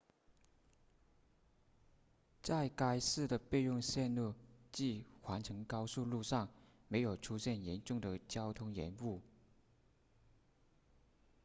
[2.41, 4.33] 在该市的备用线路
[4.71, 6.49] 即环城高速公路上
[6.87, 9.21] 没有出现严重的交通延误